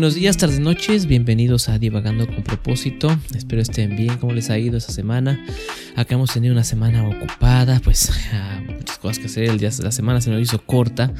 [0.00, 1.04] buenos días, tardes, noches.
[1.04, 3.14] Bienvenidos a Divagando con propósito.
[3.36, 4.16] Espero estén bien.
[4.16, 5.44] ¿Cómo les ha ido esta semana?
[5.94, 9.44] Acá hemos tenido una semana ocupada, pues ah, muchas cosas que hacer.
[9.50, 11.12] El día, la semana se nos hizo corta.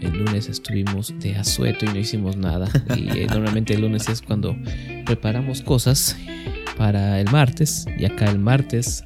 [0.00, 2.68] El lunes estuvimos de asueto y no hicimos nada.
[2.96, 4.56] Y eh, normalmente el lunes es cuando
[5.06, 6.16] preparamos cosas
[6.76, 7.86] para el martes.
[8.00, 9.04] Y acá el martes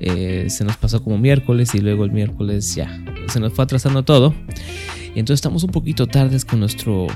[0.00, 4.02] eh, se nos pasó como miércoles y luego el miércoles ya se nos fue atrasando
[4.02, 4.34] todo.
[5.14, 7.06] Y entonces estamos un poquito tardes con nuestro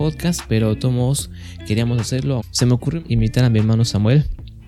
[0.00, 1.28] podcast, pero todos
[1.66, 2.40] queríamos hacerlo.
[2.52, 4.24] Se me ocurrió invitar a mi hermano Samuel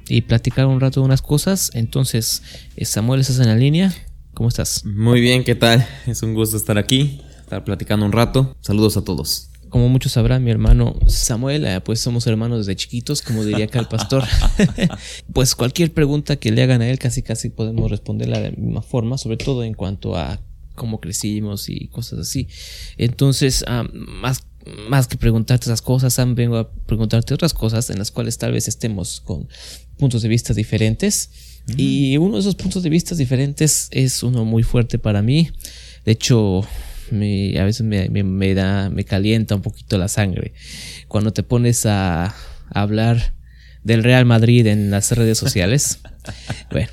[0.06, 1.70] y platicar un rato de unas cosas.
[1.72, 2.42] Entonces,
[2.76, 3.94] eh, Samuel, ¿estás en la línea?
[4.34, 4.84] ¿Cómo estás?
[4.84, 5.86] Muy bien, ¿qué tal?
[6.06, 8.54] Es un gusto estar aquí, estar platicando un rato.
[8.60, 9.48] Saludos a todos.
[9.70, 13.78] Como muchos sabrán, mi hermano Samuel, eh, pues somos hermanos desde chiquitos, como diría acá
[13.78, 14.24] el pastor.
[15.32, 18.82] pues cualquier pregunta que le hagan a él, casi casi podemos responderla de la misma
[18.82, 20.42] forma, sobre todo en cuanto a
[20.74, 22.48] cómo crecimos y cosas así.
[22.98, 24.44] Entonces, ah, más
[24.88, 28.52] más que preguntarte esas cosas, Sam, vengo a preguntarte otras cosas en las cuales tal
[28.52, 29.48] vez estemos con
[29.98, 31.30] puntos de vista diferentes.
[31.76, 35.50] Y uno de esos puntos de vista diferentes es uno muy fuerte para mí.
[36.04, 36.66] De hecho,
[37.12, 40.54] me, a veces me, me, da, me calienta un poquito la sangre.
[41.06, 42.34] Cuando te pones a,
[42.74, 43.34] hablar
[43.84, 46.00] del Real Madrid en las redes sociales.
[46.70, 46.88] bueno,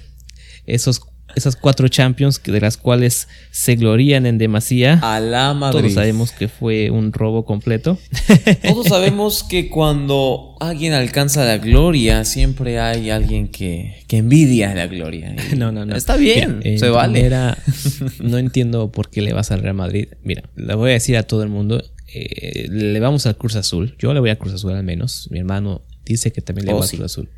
[0.65, 1.01] esos
[1.35, 4.99] esas cuatro Champions de las cuales se glorían en demasía.
[5.01, 5.79] A la Madrid.
[5.79, 7.97] Todos sabemos que fue un robo completo.
[8.63, 14.87] Todos sabemos que cuando alguien alcanza la gloria, siempre hay alguien que, que envidia la
[14.87, 15.35] gloria.
[15.57, 15.95] no, no, no.
[15.95, 17.29] Está bien, se vale.
[18.19, 20.09] no entiendo por qué le vas al Real Madrid.
[20.23, 21.83] Mira, le voy a decir a todo el mundo,
[22.13, 23.95] eh, le vamos al Cruz Azul.
[23.99, 25.27] Yo le voy a Cruz Azul al menos.
[25.31, 27.29] Mi hermano dice que también le oh, va al Cruz Azul.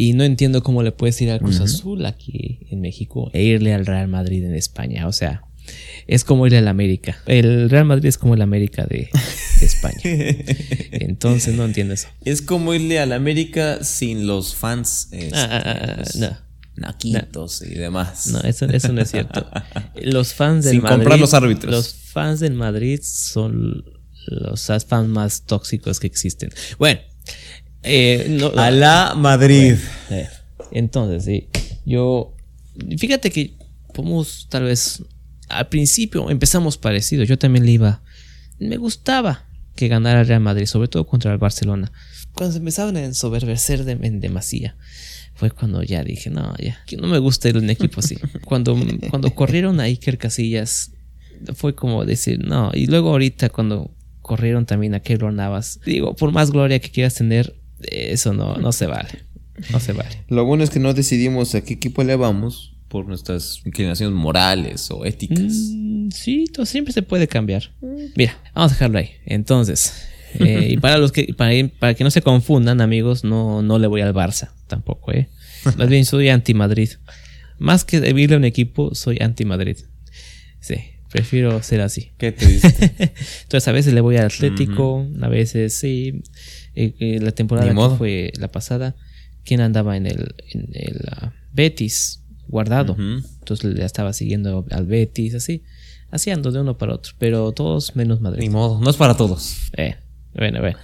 [0.00, 3.74] Y no entiendo cómo le puedes ir al Cruz Azul aquí en México e irle
[3.74, 5.08] al Real Madrid en España.
[5.08, 5.42] O sea,
[6.06, 7.18] es como ir al América.
[7.26, 9.10] El Real Madrid es como el América de,
[9.60, 9.98] España.
[10.92, 12.06] Entonces no entiendo eso.
[12.24, 15.08] Es como irle al América sin los fans.
[15.10, 16.30] Este, ah, ah, ah, pues, no.
[16.76, 18.28] Naquitos y demás.
[18.28, 19.50] No, eso, no es cierto.
[20.00, 21.72] Los fans del Sin comprar los árbitros.
[21.72, 23.82] Los fans del Madrid son
[24.28, 26.50] los fans más tóxicos que existen.
[26.78, 27.00] Bueno,
[27.82, 29.76] eh, a la Madrid.
[30.10, 30.28] Eh,
[30.72, 31.48] entonces, sí.
[31.84, 32.34] Yo.
[32.96, 33.54] Fíjate que
[33.94, 35.02] podemos tal vez.
[35.48, 37.24] Al principio empezamos parecido.
[37.24, 38.02] Yo también le iba.
[38.58, 41.92] Me gustaba que ganara Real Madrid, sobre todo contra el Barcelona.
[42.34, 44.76] Cuando se empezaban a ensoberbecer de, en demasía,
[45.34, 48.18] fue cuando ya dije, no, ya, que no me gusta ir un equipo así.
[48.44, 48.76] cuando,
[49.08, 50.90] cuando corrieron a Iker Casillas,
[51.54, 52.72] fue como decir, no.
[52.74, 57.14] Y luego ahorita cuando corrieron también a Keylor Navas, digo, por más gloria que quieras
[57.14, 59.10] tener, eso no, no se vale.
[59.70, 60.24] No se vale.
[60.28, 64.90] Lo bueno es que no decidimos a qué equipo le vamos por nuestras inclinaciones morales
[64.90, 65.52] o éticas.
[65.52, 67.70] Mm, sí, todo siempre se puede cambiar.
[68.16, 69.10] Mira, vamos a dejarlo ahí.
[69.26, 69.92] Entonces,
[70.40, 73.86] eh, y para los que para, para, que no se confundan, amigos, no, no le
[73.86, 75.28] voy al Barça tampoco, ¿eh?
[75.76, 76.90] Más bien soy anti-Madrid.
[77.58, 79.76] Más que debido a un equipo, soy anti-Madrid.
[80.60, 80.76] Sí,
[81.10, 82.12] prefiero ser así.
[82.16, 82.68] ¿Qué te dice?
[83.42, 86.22] Entonces, a veces le voy al Atlético, a veces sí.
[86.80, 88.94] Eh, eh, la temporada que fue la pasada,
[89.44, 92.96] ¿quién andaba en el, en el ah, Betis guardado?
[92.96, 95.64] Entonces le estaba siguiendo al Betis, así,
[96.12, 98.42] haciendo de uno para otro, pero todos menos Madrid.
[98.42, 99.72] Ni modo, no es para todos.
[99.76, 99.96] Eh,
[100.36, 100.78] bueno, bueno.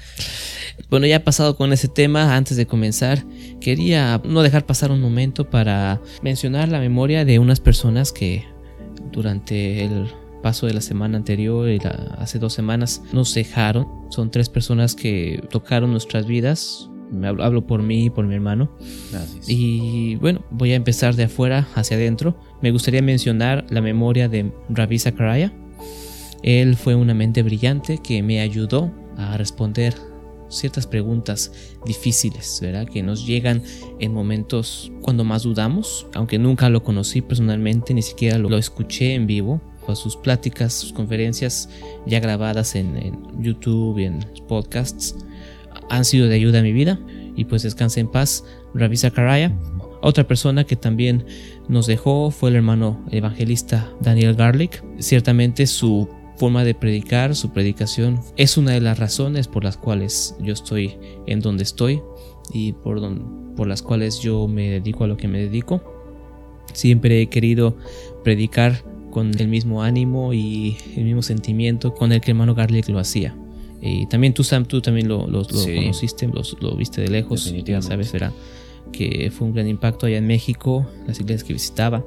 [0.90, 3.24] Bueno, ya pasado con ese tema, antes de comenzar,
[3.60, 8.44] quería no dejar pasar un momento para mencionar la memoria de unas personas que
[9.12, 10.08] durante el
[10.44, 11.80] paso de la semana anterior y
[12.18, 13.86] hace dos semanas nos dejaron.
[14.10, 16.90] Son tres personas que tocaron nuestras vidas.
[17.10, 18.70] Me hablo, por mí y por mi hermano.
[19.46, 22.38] Y bueno, voy a empezar de afuera hacia adentro.
[22.60, 25.50] Me gustaría mencionar la memoria de Ravi Zachariah.
[26.42, 29.94] Él fue una mente brillante que me ayudó a responder
[30.50, 31.52] ciertas preguntas
[31.86, 32.86] difíciles, ¿verdad?
[32.86, 33.62] Que nos llegan
[33.98, 39.26] en momentos cuando más dudamos, aunque nunca lo conocí personalmente, ni siquiera lo escuché en
[39.26, 39.62] vivo,
[39.94, 41.68] sus pláticas, sus conferencias
[42.06, 45.16] ya grabadas en, YouTube y en podcasts
[45.90, 46.98] han sido de ayuda a mi vida
[47.36, 48.44] y pues descanse en paz
[48.74, 49.52] Ravi Zachariah.
[50.00, 51.24] Otra persona que también
[51.68, 54.84] nos dejó fue el hermano evangelista Daniel Garlic.
[54.98, 60.36] Ciertamente su forma de predicar, su predicación es una de las razones por las cuales
[60.40, 62.02] yo estoy en donde estoy
[62.52, 63.00] y por,
[63.56, 65.82] por las cuales yo me dedico a lo que me dedico.
[66.72, 67.76] Siempre he querido
[68.24, 68.82] predicar
[69.14, 72.98] con el mismo ánimo y el mismo sentimiento con el que el hermano Garlic lo
[72.98, 73.34] hacía.
[73.80, 76.28] Y también tú, Sam, tú también lo, conociste,
[76.60, 78.32] lo, viste de lejos, ya sabes, era
[78.92, 82.04] que fue un gran impacto allá en México, las iglesias que visitaba.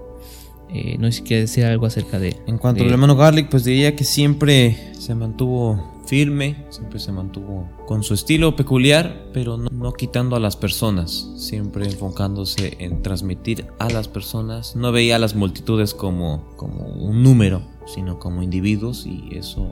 [0.69, 2.35] Eh, no sé si decir algo acerca de...
[2.45, 7.11] En cuanto de- al hermano Garlic, pues diría que siempre se mantuvo firme, siempre se
[7.11, 13.01] mantuvo con su estilo peculiar, pero no, no quitando a las personas, siempre enfocándose en
[13.01, 14.75] transmitir a las personas.
[14.75, 19.69] No veía a las multitudes como, como un número, sino como individuos y eso,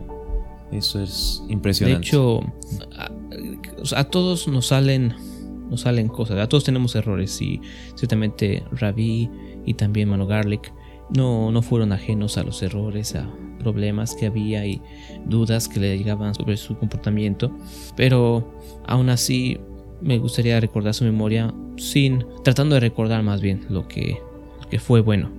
[0.71, 2.07] eso es De impresionante.
[2.07, 2.39] hecho,
[2.97, 3.11] a,
[3.81, 5.13] o sea, a todos nos salen,
[5.69, 7.59] nos salen cosas, a todos tenemos errores y
[7.95, 9.29] ciertamente Ravi
[9.65, 10.73] y también Mano Garlic
[11.09, 13.29] no, no fueron ajenos a los errores, a
[13.59, 14.81] problemas que había y
[15.25, 17.51] dudas que le llegaban sobre su comportamiento,
[17.95, 18.53] pero
[18.85, 19.59] aún así
[20.01, 24.19] me gustaría recordar su memoria sin tratando de recordar más bien lo que,
[24.61, 25.31] lo que fue bueno,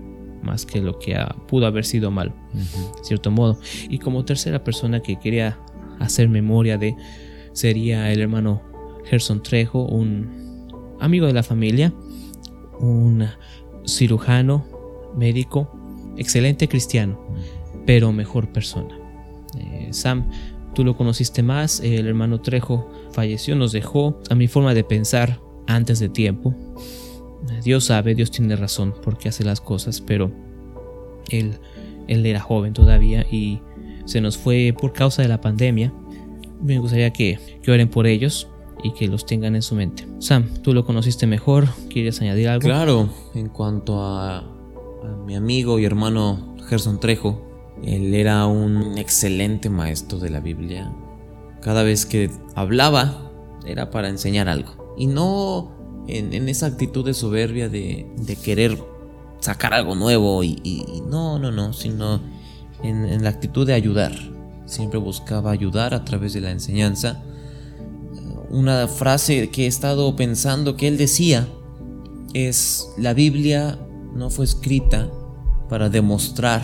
[0.43, 1.17] más que lo que
[1.47, 3.59] pudo haber sido malo de cierto modo.
[3.89, 5.59] Y como tercera persona que quería
[6.01, 6.97] hacer memoria de
[7.53, 8.63] sería el hermano
[9.05, 10.67] Gerson Trejo, un
[11.01, 11.93] amigo de la familia,
[12.81, 13.25] un
[13.87, 14.76] cirujano,
[15.17, 15.71] médico,
[16.17, 17.19] excelente cristiano,
[17.85, 18.99] pero mejor persona.
[19.59, 20.31] Eh, Sam,
[20.75, 25.41] tú lo conociste más, el hermano Trejo falleció, nos dejó a mi forma de pensar
[25.67, 26.55] antes de tiempo.
[27.51, 30.31] Eh, Dios sabe, Dios tiene razón por qué hace las cosas, pero
[31.31, 31.59] él,
[32.09, 33.61] él era joven todavía y
[34.05, 35.93] se nos fue por causa de la pandemia.
[36.61, 38.49] Me gustaría que, que oren por ellos
[38.83, 40.07] y que los tengan en su mente.
[40.19, 42.67] Sam, tú lo conociste mejor, ¿quieres añadir algo?
[42.67, 44.56] Claro, en cuanto a,
[45.27, 47.43] mi amigo y hermano Gerson Trejo,
[47.83, 50.93] él era un excelente maestro de la Biblia.
[51.61, 53.31] Cada vez que hablaba
[53.67, 54.95] era para enseñar algo.
[54.97, 58.07] Y no en, esa actitud de soberbia de,
[58.43, 58.79] querer
[59.41, 62.21] sacar algo nuevo y, no, no, no, sino
[62.83, 64.13] en la actitud de ayudar.
[64.67, 67.23] Siempre buscaba ayudar a través de la enseñanza.
[68.51, 71.49] Una frase que he estado pensando que él decía
[72.35, 73.79] es la Biblia
[74.17, 75.11] no fue escrita
[75.69, 76.63] para demostrar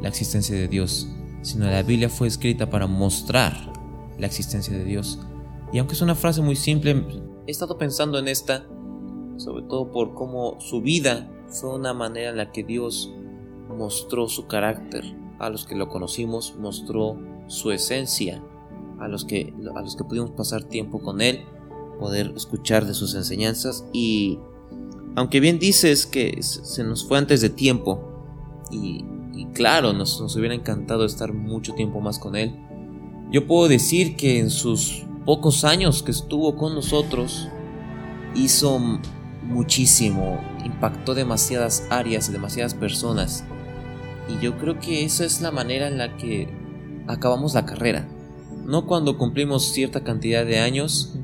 [0.00, 1.08] la existencia de Dios,
[1.42, 3.72] sino la Biblia fue escrita para mostrar
[4.18, 5.18] la existencia de Dios.
[5.72, 7.04] Y aunque es una frase muy simple,
[7.46, 8.66] he estado pensando en esta,
[9.36, 13.12] sobre todo por cómo su vida fue una manera en la que Dios
[13.76, 15.04] mostró su carácter.
[15.38, 17.18] A los que lo conocimos, mostró
[17.48, 18.42] su esencia.
[19.00, 21.44] A los que, a los que pudimos pasar tiempo con Él,
[21.98, 24.38] poder escuchar de sus enseñanzas y
[25.16, 28.00] aunque bien dices que se nos fue antes de tiempo
[28.70, 32.54] y, y claro, nos, nos hubiera encantado estar mucho tiempo más con él,
[33.30, 37.48] yo puedo decir que en sus pocos años que estuvo con nosotros
[38.34, 38.78] hizo
[39.42, 43.44] muchísimo, impactó demasiadas áreas, demasiadas personas
[44.28, 46.48] y yo creo que esa es la manera en la que
[47.06, 48.08] acabamos la carrera.
[48.64, 51.14] No cuando cumplimos cierta cantidad de años,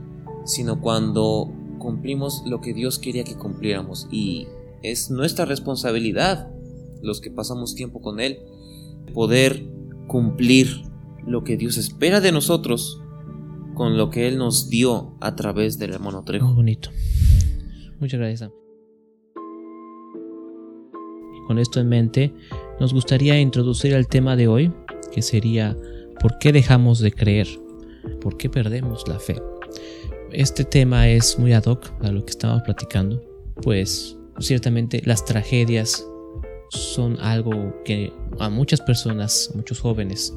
[0.45, 4.07] sino cuando cumplimos lo que Dios quería que cumpliéramos.
[4.13, 4.47] Y
[4.85, 6.49] es nuestra responsabilidad,
[7.03, 8.39] los que pasamos tiempo con Él,
[9.13, 9.67] poder
[10.07, 10.85] cumplir
[11.27, 13.03] lo que Dios espera de nosotros
[13.75, 16.55] con lo que Él nos dio a través del hermano Muy Trejo.
[16.55, 16.91] bonito.
[17.99, 18.51] Muchas gracias.
[21.47, 22.33] Con esto en mente,
[22.79, 24.73] nos gustaría introducir el tema de hoy,
[25.13, 25.77] que sería
[26.21, 27.49] ¿por qué dejamos de creer?
[28.21, 29.37] ¿Por qué perdemos la fe?
[30.33, 33.21] Este tema es muy ad hoc a lo que estamos platicando,
[33.63, 36.07] pues ciertamente las tragedias
[36.71, 40.33] son algo que a muchas personas, a muchos jóvenes,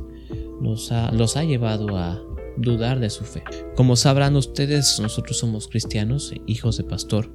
[0.62, 0.92] los
[1.38, 2.20] ha llevado a
[2.58, 3.44] dudar de su fe.
[3.76, 7.30] Como sabrán ustedes, nosotros somos cristianos, hijos de pastor.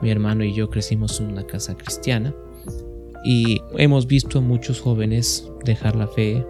[0.00, 2.34] Mi hermano y yo crecimos en una casa cristiana
[3.24, 6.44] y hemos visto a muchos jóvenes dejar la fe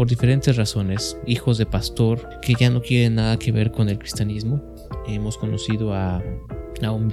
[0.00, 3.98] por diferentes razones, hijos de pastor que ya no quieren nada que ver con el
[3.98, 4.58] cristianismo.
[5.06, 6.24] Hemos conocido a,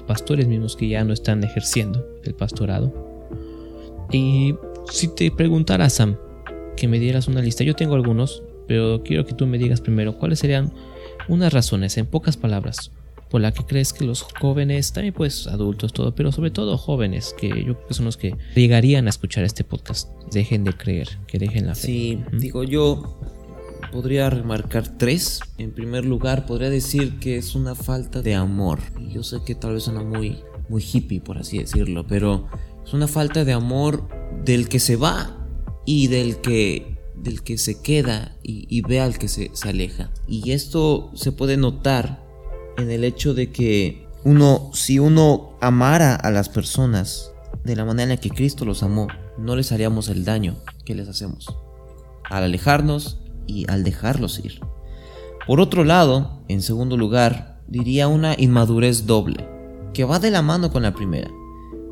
[0.07, 2.93] pastores mismos que ya no están ejerciendo el pastorado.
[4.09, 4.55] Y
[4.89, 6.15] si te preguntara, Sam,
[6.77, 10.17] que me dieras una lista, yo tengo algunos, pero quiero que tú me digas primero
[10.17, 10.71] cuáles serían
[11.27, 12.93] unas razones, en pocas palabras,
[13.29, 17.35] por la que crees que los jóvenes, también pues adultos, todo, pero sobre todo jóvenes,
[17.37, 21.09] que yo creo que son los que llegarían a escuchar este podcast, dejen de creer,
[21.27, 21.87] que dejen la fe.
[21.87, 23.19] Sí, digo yo,
[23.91, 25.41] podría remarcar tres.
[25.57, 28.79] En primer lugar, podría decir que es una falta de amor.
[28.99, 32.47] Y Yo sé que tal vez suena muy, muy hippie, por así decirlo, pero
[32.85, 34.07] es una falta de amor
[34.45, 35.45] del que se va
[35.85, 40.11] y del que, del que se queda y, y ve al que se, se aleja.
[40.27, 42.26] Y esto se puede notar
[42.77, 47.31] en el hecho de que uno, si uno amara a las personas
[47.63, 49.07] de la manera en la que Cristo los amó,
[49.37, 50.55] no les haríamos el daño
[50.85, 51.47] que les hacemos
[52.29, 54.59] al alejarnos y al dejarlos ir.
[55.45, 59.47] Por otro lado, en segundo lugar, diría una inmadurez doble,
[59.93, 61.31] que va de la mano con la primera.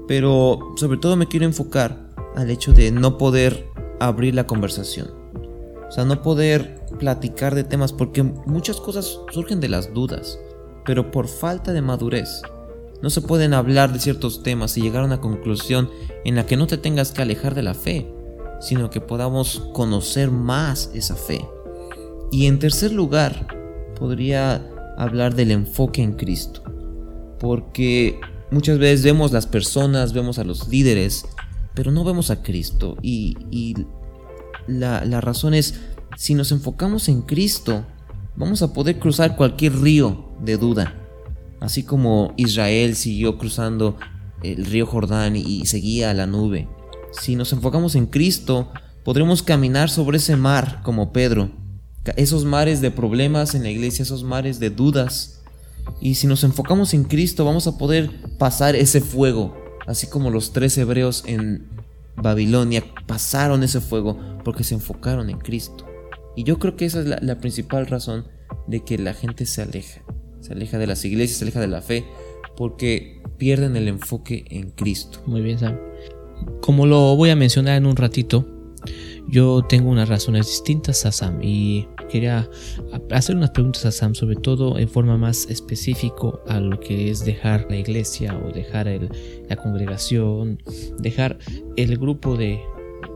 [0.07, 5.09] Pero sobre todo me quiero enfocar al hecho de no poder abrir la conversación.
[5.87, 10.37] O sea, no poder platicar de temas porque muchas cosas surgen de las dudas,
[10.85, 12.41] pero por falta de madurez.
[13.01, 15.89] No se pueden hablar de ciertos temas y llegar a una conclusión
[16.23, 18.07] en la que no te tengas que alejar de la fe,
[18.59, 21.45] sino que podamos conocer más esa fe.
[22.31, 23.47] Y en tercer lugar,
[23.99, 26.63] podría hablar del enfoque en Cristo.
[27.39, 31.25] Porque muchas veces vemos las personas, vemos a los líderes,
[31.73, 32.97] pero no vemos a Cristo.
[33.01, 33.75] Y,
[34.67, 35.79] la, la razón es,
[36.17, 37.85] si nos enfocamos en Cristo,
[38.35, 40.93] vamos a poder cruzar cualquier río de duda.
[41.59, 43.97] Así como Israel siguió cruzando
[44.43, 46.67] el río Jordán y seguía a la nube.
[47.11, 48.71] Si nos enfocamos en Cristo,
[49.03, 51.49] podremos caminar sobre ese mar como Pedro.
[52.17, 55.41] Esos mares de problemas en la iglesia, esos mares de dudas.
[56.01, 59.55] Y si nos enfocamos en Cristo, vamos a poder pasar ese fuego.
[59.87, 61.67] Así como los tres hebreos en
[62.15, 65.85] Babilonia pasaron ese fuego porque se enfocaron en Cristo.
[66.35, 68.25] Y yo creo que esa es la, principal razón
[68.67, 70.01] de que la gente se aleja.
[70.45, 72.05] Se aleja de las iglesias, se aleja de la fe,
[72.55, 75.19] porque pierden el enfoque en Cristo.
[75.25, 75.75] Muy bien, Sam.
[76.61, 78.45] Como lo voy a mencionar en un ratito,
[79.27, 82.47] yo tengo unas razones distintas a Sam y quería
[83.09, 87.25] hacer unas preguntas a Sam, sobre todo en forma más específico a lo que es
[87.25, 88.87] dejar la iglesia o dejar
[89.49, 90.61] la congregación,
[90.99, 91.39] dejar
[91.75, 92.59] el grupo de,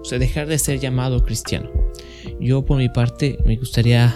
[0.02, 1.70] o sea, dejar de ser llamado cristiano.
[2.40, 4.16] Yo por mi parte me gustaría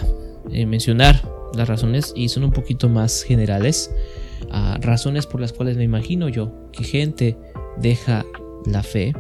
[0.50, 3.92] eh, mencionar las razones y son un poquito más generales.
[4.52, 7.38] Ah, razones por las cuales me imagino yo que gente
[7.78, 8.26] deja
[8.66, 9.14] la fe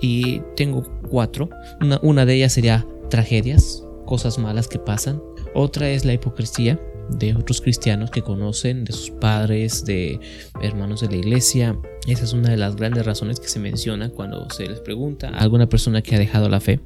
[0.00, 1.48] y tengo cuatro.
[1.80, 5.22] Una, una de ellas sería tragedias, cosas malas que pasan.
[5.54, 10.18] Otra es la hipocresía de otros cristianos que conocen, de sus padres, de
[10.60, 11.78] hermanos de la iglesia.
[12.06, 15.38] Esa es una de las grandes razones que se menciona cuando se les pregunta a
[15.38, 16.80] alguna persona que ha dejado la fe.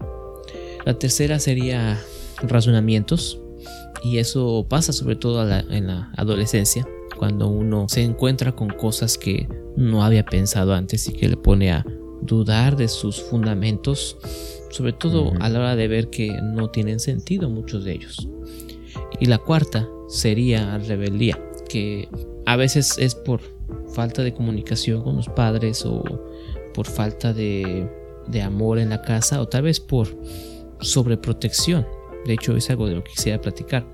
[0.84, 2.00] La tercera sería
[2.42, 3.40] razonamientos
[4.02, 6.86] y eso pasa sobre todo en la adolescencia
[7.18, 11.72] cuando uno se encuentra con cosas que no había pensado antes y que le pone
[11.72, 11.84] a
[12.22, 14.16] dudar de sus fundamentos,
[14.70, 18.28] sobre todo a la hora de ver que no tienen sentido muchos de ellos.
[19.20, 21.38] Y la cuarta sería rebeldía,
[21.68, 22.08] que
[22.46, 23.40] a veces es por
[23.92, 26.02] falta de comunicación con los padres o
[26.72, 27.88] por falta de,
[28.28, 30.08] de amor en la casa o tal vez por
[30.80, 31.86] sobreprotección.
[32.26, 33.86] De hecho, es algo de lo que quisiera platicar.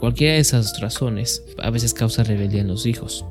[0.00, 3.24] Cualquiera de esas razones a veces causa rebeldía en los hijos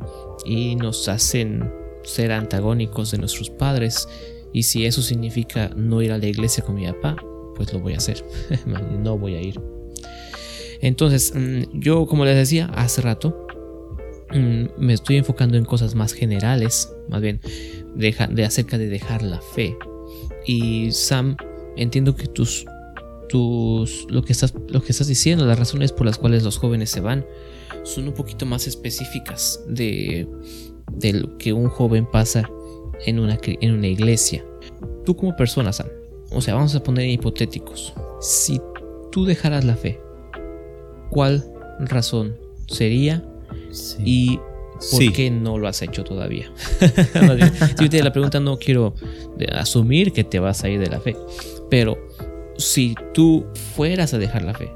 [0.45, 1.71] y nos hacen
[2.03, 4.07] ser antagónicos de nuestros padres.
[4.53, 7.15] Y si eso significa no ir a la iglesia con mi papá,
[7.55, 8.23] pues lo voy a hacer.
[8.99, 9.59] no voy a ir.
[10.81, 13.47] Entonces, mm, yo como les decía hace rato,
[14.31, 17.41] mm, me estoy enfocando en cosas más generales, más bien
[17.95, 19.75] de acerca de dejar la fe.
[20.45, 21.35] Y Sam,
[21.75, 22.65] entiendo que tus
[23.29, 26.89] tus, lo, que estás, lo que estás diciendo, las razones por las cuales los jóvenes
[26.89, 27.25] se van,
[27.83, 30.27] son un poquito más específicas de,
[30.91, 32.49] de lo que un joven pasa
[33.05, 34.43] en una, en una iglesia.
[35.05, 35.87] Tú como persona, Sam,
[36.31, 37.93] o sea, vamos a poner hipotéticos.
[38.19, 38.61] Si
[39.11, 39.99] tú dejaras la fe,
[41.09, 41.45] ¿cuál
[41.79, 42.35] razón
[42.67, 43.23] sería?
[44.03, 44.39] Y
[44.91, 46.51] ¿Por qué no lo has hecho todavía?
[47.77, 48.95] si te la pregunta, no quiero
[49.53, 51.15] asumir que te vas a ir de la fe,
[51.69, 51.97] pero
[52.59, 54.71] si tú fueras a dejar la fe,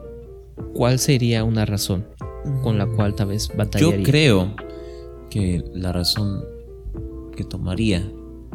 [0.73, 2.07] ¿cuál sería una razón
[2.63, 3.97] con la cual tal vez batallaría?
[3.97, 4.55] Yo creo
[5.29, 6.43] que la razón
[7.35, 8.09] que tomaría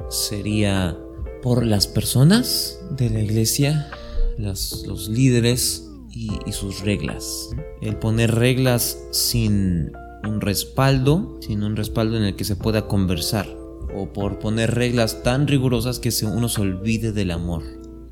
[0.09, 0.97] sería
[1.43, 3.91] por las personas de la iglesia,
[4.39, 7.51] los líderes y, y sus reglas.
[7.83, 9.93] El poner reglas sin
[10.25, 13.47] un respaldo, sin un respaldo en el que se pueda conversar.
[13.95, 17.63] O por poner reglas tan rigurosas que uno se olvide del amor.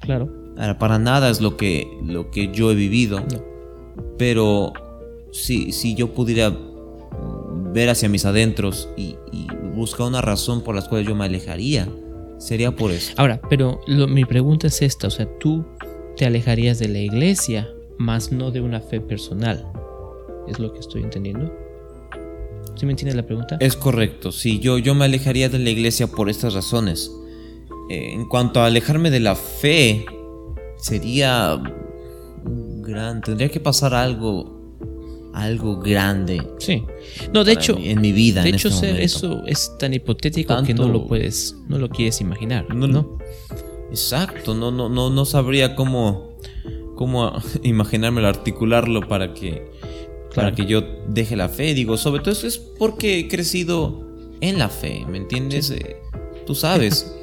[0.00, 0.45] Claro
[0.78, 3.22] para nada es lo que, lo que yo he vivido.
[4.18, 4.72] Pero
[5.32, 6.52] si, si yo pudiera
[7.72, 9.16] ver hacia mis adentros y,
[9.74, 11.86] buscar una razón por las cuales yo me alejaría,
[12.38, 13.12] sería por eso.
[13.18, 15.66] Ahora, pero mi pregunta es esta, o sea, tú
[16.16, 19.70] te alejarías de la iglesia, más no de una fe personal.
[20.48, 21.52] ¿Es lo que estoy entendiendo?
[22.74, 23.58] ¿Sí me entiendes la pregunta?
[23.60, 27.12] Es correcto, sí, yo, yo me alejaría de la iglesia por estas razones.
[27.90, 30.06] Eh, en cuanto a alejarme de la fe,
[30.78, 31.60] sería
[32.44, 34.56] gran, tendría que pasar algo
[35.36, 36.42] algo grande.
[36.58, 36.82] Sí.
[37.32, 38.42] No, de hecho, en mi vida.
[38.42, 42.74] De hecho, este eso es tan hipotético que no lo puedes, no lo quieres imaginar,
[42.74, 43.18] ¿no?
[43.90, 44.54] Exacto.
[44.54, 46.30] No, no, no, no sabría cómo,
[46.94, 49.70] cómo imaginármelo, articularlo para que,
[50.34, 51.74] para que yo deje la fe.
[51.74, 54.06] Digo, sobre todo eso es porque he crecido
[54.40, 55.70] en la fe, ¿me entiendes?
[55.70, 55.96] Eh,
[56.46, 57.14] tú sabes.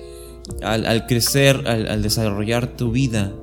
[0.61, 3.33] al, crecer, al, desarrollar tu vida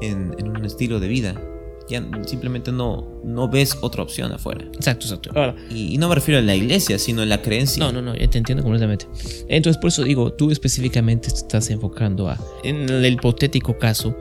[0.00, 1.40] en, en un estilo de vida,
[1.88, 4.64] ya simplemente no, no ves otra opción afuera.
[4.74, 5.54] Exacto, exacto.
[5.70, 7.84] y, no me refiero a la iglesia, sino en la creencia.
[7.84, 9.06] No, no, no, te entiendo completamente.
[9.48, 14.16] Entonces, por eso digo, tú específicamente te estás enfocando a, en el hipotético caso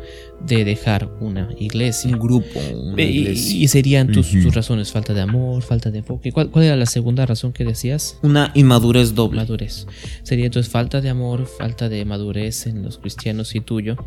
[0.47, 2.11] de dejar una iglesia.
[2.11, 2.59] Un grupo.
[2.97, 6.31] y, serían tus, razones, falta de amor, falta de enfoque.
[6.31, 8.19] ¿Cuál, ¿Cuál, era la segunda razón que decías?
[8.21, 9.41] Una inmadurez doble.
[9.41, 9.87] Madurez.
[10.23, 13.97] Sería entonces falta de amor, falta de madurez en los cristianos y tuyo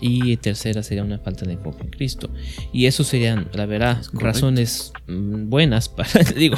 [0.00, 2.30] y tercera sería una falta de enfoque en Cristo.
[2.72, 6.56] Y eso serían, la verdad, razones mm, buenas para, digo,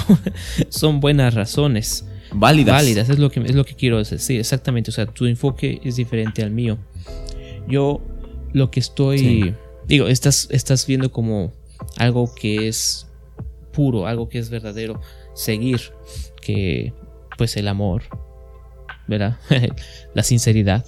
[0.69, 2.07] son buenas razones.
[2.35, 2.77] Válidas.
[2.77, 4.39] Válidas, es lo que, es lo que quiero decir.
[4.39, 4.91] exactamente.
[4.91, 6.79] O sea, tu enfoque es diferente al mío.
[7.69, 8.01] Yo
[8.53, 9.55] lo que estoy,
[9.87, 11.53] digo, estás, estás viendo como
[11.97, 13.09] algo que es
[13.73, 15.01] puro, algo que es verdadero,
[15.35, 15.81] seguir,
[16.41, 16.93] que
[17.39, 18.03] pues el amor,
[19.09, 19.39] ¿verdad?
[20.15, 20.85] la sinceridad.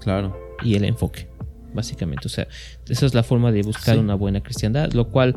[0.00, 0.36] Claro.
[0.62, 1.28] Y el enfoque
[1.76, 2.26] básicamente.
[2.26, 2.48] O sea,
[2.88, 5.36] esa es la forma de buscar una buena cristiandad, lo cual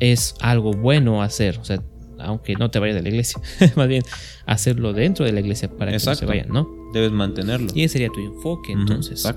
[0.00, 1.58] es algo bueno hacer.
[1.58, 1.82] O sea,
[2.18, 3.42] aunque no te vayas de la iglesia,
[3.76, 4.02] más bien
[4.46, 6.66] hacerlo dentro de la iglesia para que no se vayan, ¿no?
[6.94, 7.68] Debes mantenerlo.
[7.74, 9.28] Y ese sería tu enfoque, entonces.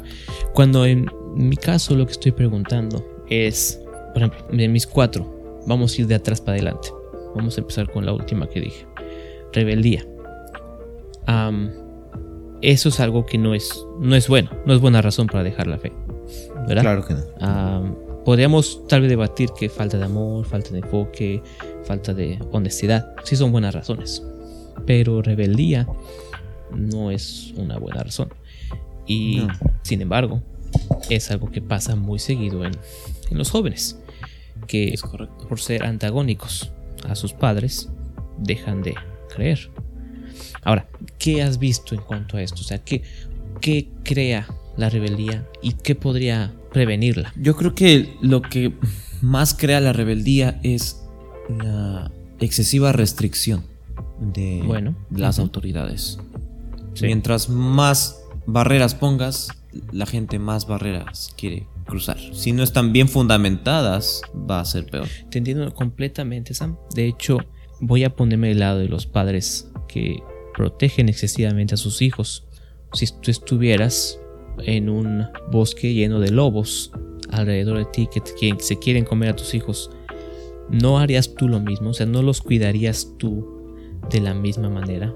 [0.54, 0.86] Cuando
[1.36, 3.82] en mi caso lo que estoy preguntando es,
[4.14, 6.90] por ejemplo, de mis cuatro, vamos a ir de atrás para adelante.
[7.36, 8.88] Vamos a empezar con la última que dije.
[9.52, 10.06] Rebeldía.
[12.62, 15.68] eso es algo que no es, no es bueno, no es buena razón para dejar
[15.68, 15.92] la fe.
[16.68, 18.24] Claro que no.
[18.24, 21.44] podríamos tal vez debatir que falta de amor, falta de enfoque,
[21.84, 23.14] falta de honestidad.
[23.24, 24.24] Sí son buenas razones.
[24.86, 25.88] Pero rebeldía
[26.72, 28.30] no es una buena razón.
[29.08, 29.46] Y
[29.84, 30.42] sin embargo,
[31.10, 32.74] es algo que pasa muy seguido en,
[33.32, 34.00] los jóvenes.
[34.68, 34.96] Que
[35.48, 36.72] por ser antagónicos
[37.08, 37.90] a sus padres,
[38.38, 38.96] dejan de
[39.34, 39.70] creer.
[40.64, 42.62] Ahora, ¿qué has visto en cuanto a esto?
[42.62, 43.04] O sea, ¿qué,
[43.62, 47.34] qué crea la rebeldía y qué podría prevenirla?
[47.36, 48.74] Yo creo que lo que
[49.22, 51.02] más crea la rebeldía es
[51.50, 53.64] la excesiva restricción
[54.20, 56.20] de las autoridades.
[57.02, 59.50] Mientras más barreras pongas,
[59.92, 62.18] la gente más barreras quiere cruzar.
[62.34, 65.08] Si no están bien fundamentadas, va a ser peor.
[65.30, 66.78] Te entiendo completamente, Sam.
[66.94, 67.38] De hecho,
[67.80, 70.22] voy a ponerme del lado de los padres que
[70.56, 72.46] protegen excesivamente a sus hijos.
[72.94, 74.20] Si tú estuvieras
[74.60, 76.92] en un bosque lleno de lobos
[77.32, 79.92] alrededor de ti que, se quieren comer a tus hijos,
[80.70, 81.90] ¿no harías tú lo mismo?
[81.90, 83.76] O sea, ¿no los cuidarías tú
[84.10, 85.14] de la misma manera?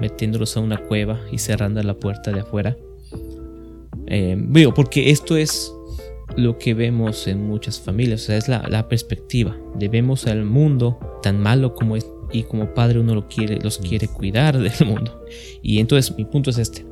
[0.00, 2.76] Metiéndolos a una cueva y cerrando la puerta de afuera.
[4.06, 4.36] Eh,
[4.74, 5.74] porque esto es
[6.36, 10.98] lo que vemos en muchas familias, o sea, es la, perspectiva de vemos al mundo
[11.22, 15.24] tan malo como es y como padre uno lo quiere, los quiere cuidar del mundo.
[15.62, 16.84] Y entonces mi punto es este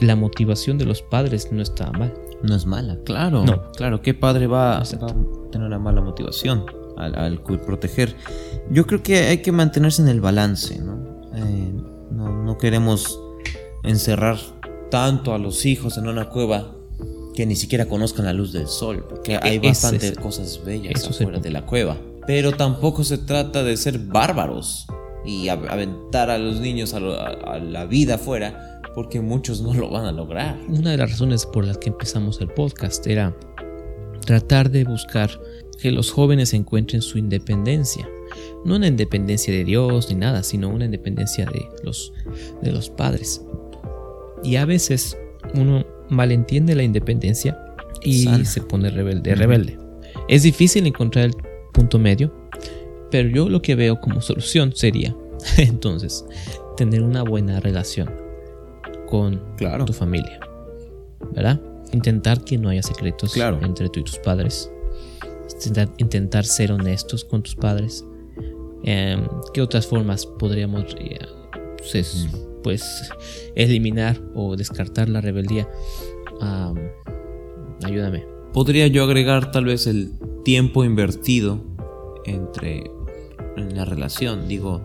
[0.00, 2.12] la motivación de los padres no está mal.
[2.42, 3.44] No es mala, claro.
[3.44, 3.70] No.
[3.72, 8.14] Claro, ¿qué padre va, a tener una mala motivación al, proteger?
[8.70, 11.30] Yo creo que hay que mantenerse en el balance, ¿no?
[11.34, 11.72] Eh,
[12.10, 13.18] no, queremos
[13.82, 14.36] encerrar
[14.90, 16.76] tanto a los hijos en una cueva
[17.34, 21.38] que ni siquiera conozcan la luz del sol, porque hay e-, bastantes cosas bellas afuera
[21.38, 21.96] de la cueva.
[22.26, 24.86] Pero tampoco se trata de ser bárbaros
[25.26, 30.06] y aventar a los niños a, a la vida afuera porque muchos no lo van
[30.06, 30.58] a lograr.
[30.68, 33.36] Una de las razones por las que empezamos el podcast era
[34.24, 35.30] tratar de buscar
[35.80, 38.08] que los jóvenes encuentren su independencia.
[38.64, 42.12] No una independencia de Dios ni nada, sino una independencia de los,
[42.62, 43.42] de los padres.
[44.44, 45.16] Y a veces
[45.54, 47.58] uno malentiende la independencia
[48.02, 49.78] y se pone rebelde, rebelde.
[50.28, 51.34] Es difícil encontrar el
[51.72, 52.32] punto medio,
[53.10, 55.16] pero yo lo que veo como solución sería
[55.56, 56.24] entonces
[56.76, 58.10] tener una buena relación
[59.08, 59.40] con
[59.86, 60.40] tu familia.
[61.34, 61.60] ¿Verdad?
[61.92, 64.70] Intentar que no haya secretos entre tú y tus padres.
[65.98, 68.04] Intentar, ser honestos con tus padres.
[68.82, 71.18] Em, ¿Qué otras formas podríamos eh,
[71.78, 72.28] pues,
[72.64, 73.12] pues,
[73.54, 75.68] eliminar o descartar la rebeldía?
[77.84, 78.26] ayúdame.
[78.52, 80.12] Podría yo agregar tal vez el
[80.44, 81.62] tiempo invertido
[82.24, 82.90] entre
[83.56, 84.48] en la relación.
[84.48, 84.82] Digo,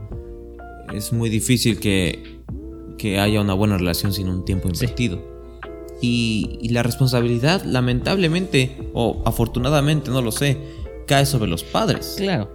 [0.94, 2.39] es muy difícil que
[3.00, 5.20] que haya una buena relación sin un tiempo invertido.
[6.02, 10.58] Y, la responsabilidad, lamentablemente, o afortunadamente, no lo sé,
[11.08, 12.15] cae sobre los padres.
[12.18, 12.52] Claro.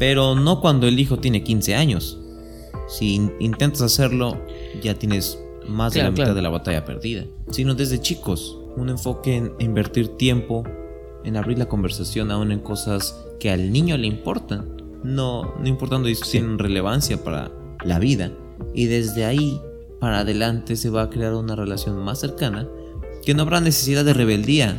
[0.00, 2.18] Pero no cuando el hijo tiene 15 años.
[2.86, 4.38] Si intentas hacerlo,
[4.82, 7.24] ya tienes más de la mitad de la batalla perdida.
[7.50, 10.64] Sino desde chicos, un enfoque en invertir tiempo,
[11.24, 14.76] en abrir la conversación aún en cosas que al niño le importan.
[15.02, 17.50] No, no importando si tienen relevancia para
[17.84, 18.32] la vida.
[18.74, 19.60] Y desde ahí
[20.00, 22.68] para adelante se va a crear una relación más cercana
[23.24, 24.78] que no habrá necesidad de rebeldía,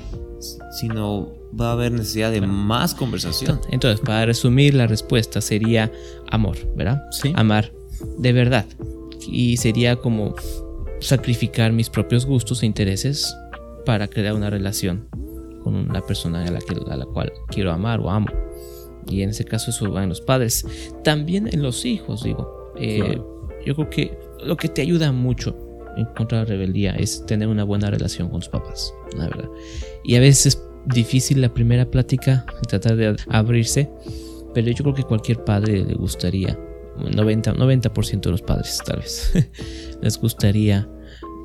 [0.79, 3.59] sino va a haber necesidad de más conversación.
[3.71, 5.91] Entonces, para resumir, la respuesta sería
[6.29, 7.01] amor, ¿verdad?
[7.11, 7.33] Sí.
[7.35, 7.71] Amar
[8.17, 8.65] de verdad.
[9.27, 10.35] Y sería como
[10.99, 13.35] sacrificar mis propios gustos e intereses
[13.85, 15.07] para crear una relación
[15.63, 18.27] con una persona a la, que, a la cual quiero amar o amo.
[19.07, 20.65] Y en ese caso eso va en los padres.
[21.03, 22.71] También en los hijos, digo.
[22.77, 23.19] Eh,
[23.65, 25.55] yo creo que lo que te ayuda mucho
[25.97, 29.49] en contra de la rebeldía es tener una buena relación con tus papás, la verdad.
[30.03, 33.89] Y a veces es difícil la primera plática, tratar de abrirse,
[34.53, 36.57] pero yo creo que cualquier padre le gustaría,
[36.97, 39.31] 90%, 90 de los padres tal vez,
[40.01, 40.87] les gustaría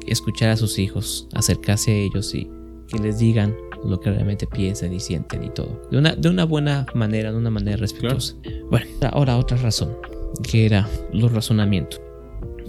[0.07, 2.51] escuchar a sus hijos, acercarse a ellos y
[2.89, 5.81] que les digan lo que realmente piensan y sienten y todo.
[5.91, 8.35] De una, de una buena manera, de una manera respetuosa.
[8.71, 9.97] Bueno, ahora otra razón,
[10.43, 12.01] que era los razonamientos.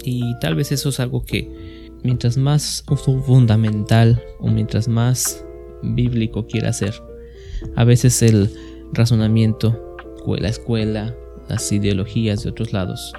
[0.04, 2.84] Y tal vez eso es algo que mientras más
[3.24, 5.44] fundamental o mientras más
[5.82, 6.94] bíblico quiera ser,
[7.76, 8.50] a veces el
[8.92, 11.14] razonamiento, la escuela,
[11.48, 13.12] las ideologías de otros lados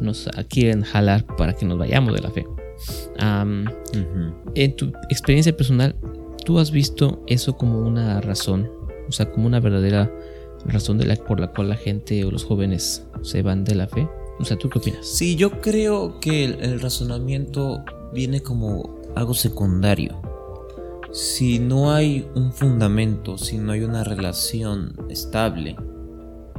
[0.00, 2.46] nos quieren jalar para que nos vayamos de la fe.
[4.54, 5.94] En tu experiencia personal,
[6.44, 8.70] ¿tú has visto eso como una razón?
[9.08, 10.10] O sea, como una verdadera
[10.66, 13.86] razón de la, por la cual la gente o los jóvenes se van de la
[13.86, 14.08] fe?
[14.38, 15.06] O sea, ¿tú qué opinas?
[15.06, 20.20] Sí, yo creo que el, razonamiento viene como algo secundario.
[21.12, 25.76] Si no hay un fundamento, si no hay una relación estable,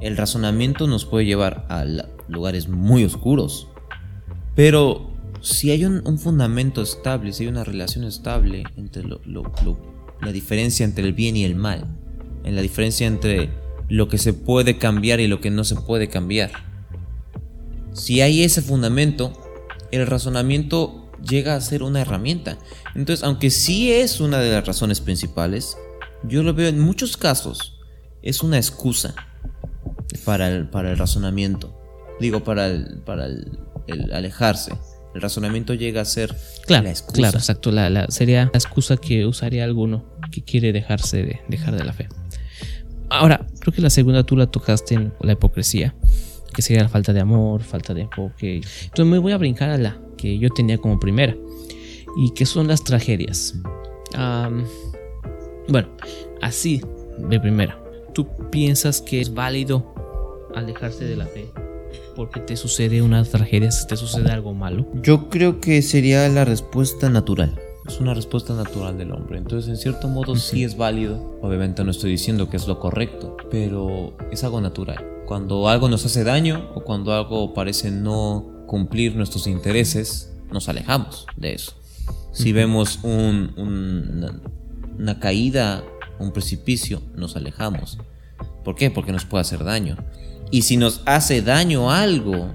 [0.02, 1.86] el razonamiento nos puede llevar a
[2.28, 3.68] lugares muy oscuros.
[4.56, 5.12] Pero
[5.42, 11.14] si hay un, fundamento estable, si hay una relación estable entre la diferencia entre el
[11.14, 11.88] bien y el mal,
[12.44, 13.52] en la diferencia entre
[13.90, 16.52] lo que se puede cambiar y lo que no se puede cambiar.
[17.94, 19.34] Si hay ese fundamento,
[19.92, 22.58] el razonamiento llega a ser una herramienta.
[22.96, 25.78] Entonces, aunque sí es una de las razones principales,
[26.24, 27.80] yo lo veo en muchos casos,
[28.24, 29.16] es una excusa
[30.26, 31.78] para el, para el razonamiento.
[32.20, 32.70] Digo, para
[33.06, 34.74] para el alejarse.
[35.14, 37.14] El razonamiento llega a ser claro, la excusa.
[37.14, 37.72] Claro, exacto.
[37.72, 42.08] La, sería la excusa que usaría alguno que quiere dejarse de dejar de la fe.
[43.10, 45.94] Ahora, creo que la segunda tú la tocaste en la hipocresía,
[46.54, 48.62] que sería la falta de amor, falta de enfoque.
[48.84, 51.36] Entonces me voy a brincar a la que yo tenía como primera,
[52.18, 53.56] y que son las tragedias.
[55.68, 55.90] bueno,
[56.42, 56.82] así
[57.18, 57.78] de primera.
[58.14, 59.94] ¿Tú piensas que es válido
[60.56, 61.52] alejarse de la fe
[62.16, 64.86] porque te sucede una tragedia, si te sucede algo malo?
[65.02, 67.60] Yo creo que sería la respuesta natural.
[67.88, 69.38] Es una respuesta natural del hombre.
[69.40, 71.40] Entonces, en cierto modo, sí es válido.
[71.42, 75.04] Obviamente no estoy diciendo que es lo correcto, pero es algo natural.
[75.26, 81.26] Cuando algo nos hace daño o cuando algo parece no cumplir nuestros intereses, nos alejamos
[81.36, 81.74] de eso.
[82.32, 84.40] Si vemos una,
[84.98, 85.84] una caída,
[86.20, 87.98] un precipicio, nos alejamos.
[88.64, 88.92] ¿Por qué?
[88.92, 89.98] Porque nos puede hacer daño.
[90.52, 92.54] Y si nos hace daño algo,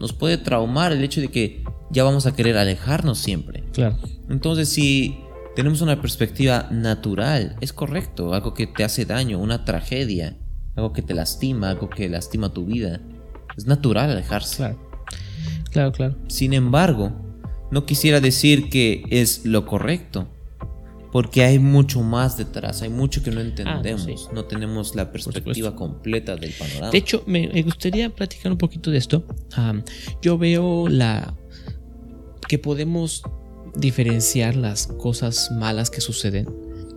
[0.00, 3.64] nos puede traumar el hecho de que ya vamos a querer alejarnos siempre.
[3.72, 3.96] Claro.
[4.28, 5.20] Entonces, si
[5.54, 10.36] tenemos una perspectiva natural, es correcto, algo que te hace daño, una tragedia,
[10.74, 13.00] algo que te lastima, algo que lastima tu vida,
[13.56, 14.56] es natural alejarse.
[14.56, 14.86] Claro.
[15.70, 16.16] Claro, claro.
[16.28, 17.12] Sin embargo,
[17.70, 20.28] no quisiera decir que es lo correcto,
[21.16, 25.74] porque hay mucho más detrás, hay mucho que no ah, entendemos, no tenemos la perspectiva
[25.74, 26.90] completa del panorama.
[26.90, 29.24] De hecho, me, gustaría platicar un poquito de esto.
[30.20, 31.34] yo veo la
[32.46, 33.22] que podemos
[33.74, 36.54] diferenciar las cosas malas que suceden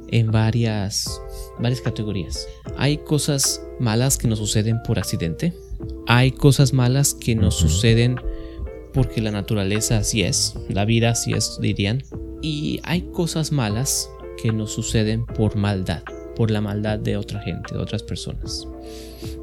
[0.10, 1.22] en varias,
[1.58, 2.46] varias categorías.
[2.76, 5.54] Hay cosas malas que nos suceden por accidente.
[6.08, 8.18] Hay cosas malas que nos suceden
[8.94, 12.04] porque la naturaleza así es, la vida así es, dirían.
[12.42, 14.10] Y hay cosas malas
[14.42, 16.04] que nos suceden por maldad,
[16.36, 18.68] por la maldad de otra gente, de otras personas.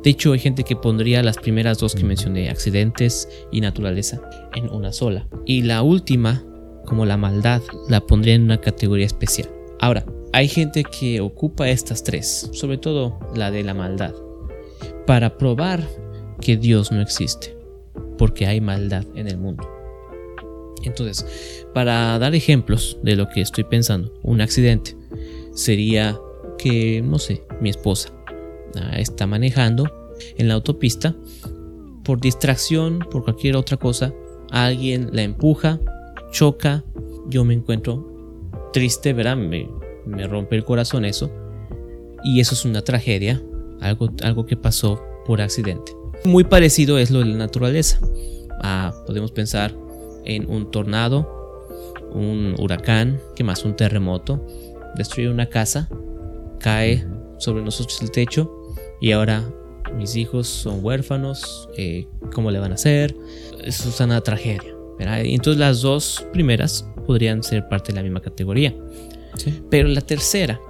[0.03, 4.21] De hecho, hay gente que pondría las primeras dos que mencioné, accidentes y naturaleza,
[4.55, 5.29] en una sola.
[5.45, 6.43] Y la última,
[6.87, 9.51] como la maldad, la pondría en una categoría especial.
[9.81, 14.15] Ahora, hay gente que ocupa estas tres, sobre todo la de la maldad,
[15.07, 15.87] para probar
[16.41, 17.57] que Dios no existe,
[18.19, 19.76] porque hay maldad en el mundo.
[20.87, 24.97] Entonces, para dar ejemplos de lo que estoy pensando, un accidente
[25.53, 26.19] sería
[26.59, 28.11] que, no sé, mi esposa
[28.77, 31.15] ah, está manejando en la autopista,
[32.05, 34.15] por distracción, por cualquier otra cosa,
[34.51, 35.81] alguien la empuja,
[36.31, 36.85] choca,
[37.29, 39.37] yo me encuentro triste, ¿verdad?
[39.37, 39.69] Me,
[40.07, 41.31] me rompe el corazón eso.
[42.23, 43.43] Y eso es una tragedia,
[43.81, 45.93] algo, algo que pasó por accidente.
[46.25, 48.01] Muy parecido es lo de la naturaleza.
[48.63, 49.75] Ah, podemos pensar
[50.27, 51.67] en un tornado,
[52.13, 53.65] un huracán, ¿qué más?
[53.65, 54.45] Un terremoto,
[54.97, 55.89] destruye una casa,
[56.61, 57.07] cae
[57.39, 58.51] sobre nosotros el techo
[59.01, 59.45] y ahora
[59.97, 63.15] mis hijos son huérfanos, eh, ¿cómo le van a hacer?
[63.63, 64.75] Eso es una tragedia.
[64.99, 68.75] Entonces las dos primeras podrían ser parte de la misma categoría.
[69.71, 70.61] Pero la tercera,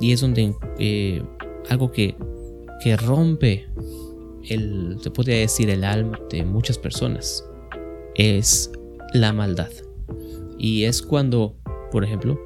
[0.00, 1.22] y es donde eh,
[1.68, 2.14] algo que,
[2.82, 3.66] que rompe
[4.48, 7.44] el, se podría decir, el alma de muchas personas,
[8.14, 8.70] es
[9.12, 9.70] la maldad.
[10.58, 11.56] Y es cuando,
[11.90, 12.40] por ejemplo,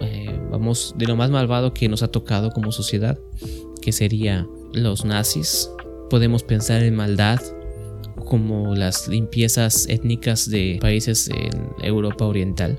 [0.00, 3.18] eh, vamos de lo más malvado que nos ha tocado como sociedad,
[3.80, 5.70] que sería los nazis.
[6.10, 7.40] Podemos pensar en maldad
[8.24, 12.78] como las limpiezas étnicas de países en Europa Oriental,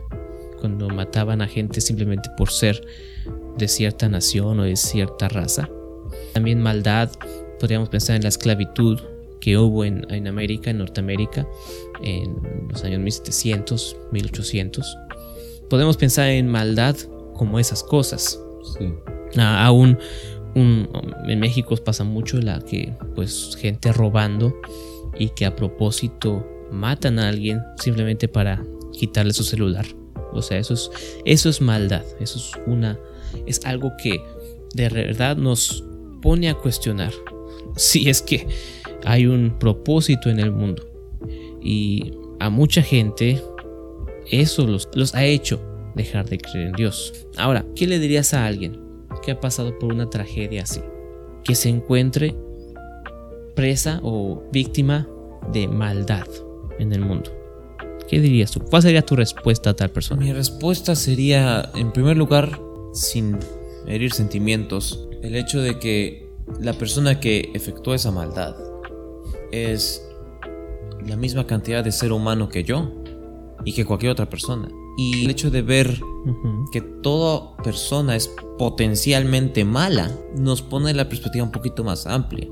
[0.59, 2.85] cuando mataban a gente simplemente por ser
[3.57, 5.69] de cierta nación o de cierta raza.
[6.33, 7.11] También maldad,
[7.59, 8.99] podríamos pensar en la esclavitud
[9.39, 11.47] que hubo en, en América, en Norteamérica,
[12.01, 12.37] en
[12.69, 14.97] los años 1700, 1800.
[15.69, 16.95] Podemos pensar en maldad
[17.33, 18.39] como esas cosas.
[18.77, 18.91] Sí.
[19.37, 19.97] aún
[20.55, 24.55] en México pasa mucho la que pues gente robando
[25.19, 29.85] y que a propósito matan a alguien simplemente para quitarle su celular.
[30.33, 30.89] O sea, eso es,
[31.25, 32.03] eso es maldad.
[32.19, 32.99] Eso es una.
[33.45, 34.21] Es algo que
[34.73, 35.83] de verdad nos
[36.21, 37.11] pone a cuestionar
[37.75, 38.47] si es que
[39.05, 40.94] hay un propósito en el mundo.
[41.65, 43.41] Y a mucha gente
[44.31, 45.59] eso los, los ha hecho
[45.95, 47.27] dejar de creer en Dios.
[47.37, 48.79] Ahora, ¿qué le dirías a alguien
[49.23, 50.81] que ha pasado por una tragedia así?
[51.43, 52.35] Que se encuentre
[53.55, 55.07] presa o víctima
[55.51, 56.27] de maldad
[56.77, 57.31] en el mundo.
[58.07, 58.59] ¿Qué dirías tú?
[58.59, 60.21] ¿Cuál sería tu respuesta a tal persona?
[60.21, 62.59] Mi respuesta sería, en primer lugar,
[62.93, 63.37] sin
[63.87, 68.55] herir sentimientos, el hecho de que la persona que efectuó esa maldad
[69.51, 70.04] es
[71.05, 72.91] la misma cantidad de ser humano que yo
[73.63, 74.67] y que cualquier otra persona.
[74.97, 75.99] Y el hecho de ver
[76.71, 82.47] que toda persona es potencialmente mala nos pone la perspectiva un poquito más amplia.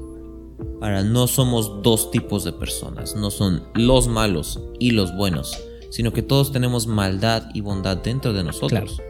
[0.82, 5.58] Ahora, no somos dos tipos de personas, no son los malos y los buenos,
[5.90, 9.02] sino que todos tenemos maldad y bondad dentro de nosotros.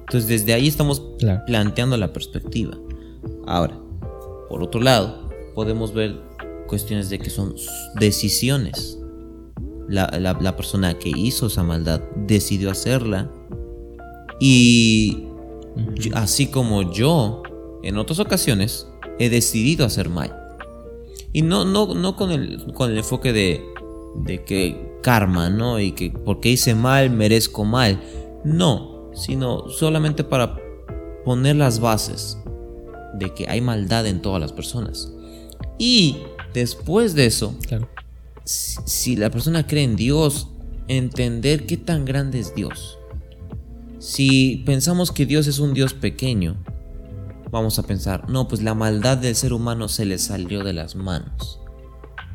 [0.00, 1.02] Entonces, desde ahí estamos
[1.46, 2.76] planteando la perspectiva.
[3.46, 3.78] Ahora,
[4.50, 6.20] por otro lado, podemos ver
[6.74, 7.54] cuestiones de que son
[8.00, 8.98] decisiones.
[9.86, 13.30] La, persona que hizo esa maldad decidió hacerla.
[14.40, 15.28] Y
[16.14, 17.44] así como yo,
[17.84, 18.88] en otras ocasiones,
[19.20, 20.36] he decidido hacer mal.
[21.32, 23.62] Y no, no, no con, el, con el enfoque de,
[24.24, 25.78] de que karma, ¿no?
[25.78, 28.00] Y que porque hice mal, merezco mal.
[28.42, 30.56] No, sino solamente para
[31.24, 32.36] poner las bases
[33.14, 35.12] de que hay maldad en todas las personas.
[35.78, 36.16] Y
[36.54, 37.54] después de eso,
[38.44, 40.48] si, la persona cree en Dios,
[40.88, 42.98] entender qué tan grande es Dios.
[43.98, 46.56] Si pensamos que Dios es un Dios pequeño,
[47.50, 50.94] vamos a pensar, no, pues la maldad del ser humano se le salió de las
[50.94, 51.60] manos.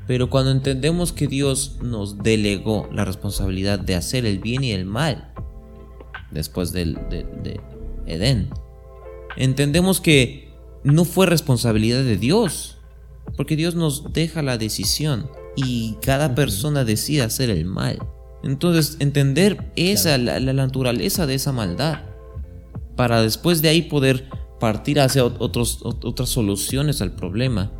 [0.06, 4.86] Pero cuando entendemos que Dios nos delegó la responsabilidad de hacer el bien y el
[4.86, 5.34] mal,
[6.32, 7.60] después del, de,
[8.08, 8.50] Edén,
[9.38, 10.50] entendemos que
[10.84, 12.79] no fue responsabilidad de Dios,
[13.36, 18.00] porque Dios nos deja la decisión y cada persona decide hacer el mal.
[18.44, 22.04] Entonces, entender esa, la, naturaleza de esa maldad,
[22.96, 27.72] para después de ahí poder partir hacia otros, otras soluciones al problema.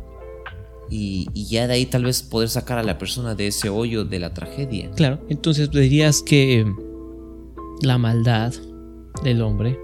[0.90, 4.18] Y, ya de ahí tal vez poder sacar a la persona de ese hoyo de
[4.18, 4.90] la tragedia.
[4.96, 6.66] Claro, entonces dirías que
[7.80, 8.52] la maldad
[9.22, 9.78] del hombre,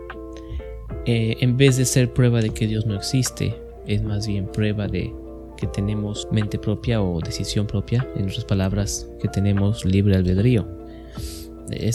[1.07, 4.89] eh, en vez de ser prueba de que Dios no existe, es más bien prueba
[4.89, 5.15] de
[5.57, 10.67] que tenemos mente propia o decisión propia, en otras palabras, que tenemos libre albedrío.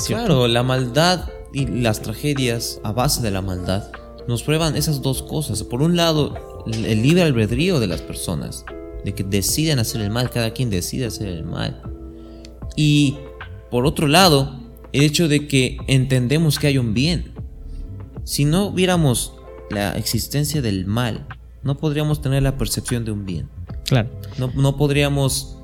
[0.07, 3.91] claro, la maldad y las tragedias a base de la maldad
[4.27, 5.63] nos prueban esas dos cosas.
[5.63, 8.65] Por un lado, el libre albedrío de las personas,
[9.03, 11.81] de que deciden hacer el mal, cada quien decide hacer el mal.
[12.75, 13.17] Y
[13.69, 14.59] por otro lado,
[14.91, 17.33] el hecho de que entendemos que hay un bien.
[18.23, 19.33] Si no viéramos
[19.69, 21.27] la existencia del mal,
[21.63, 23.49] no podríamos tener la percepción de un bien.
[23.85, 24.09] Claro.
[24.37, 25.57] No, no podríamos